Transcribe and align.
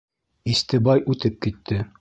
Истебай 0.53 1.05
үтеп 1.15 1.41
китте. 1.47 1.83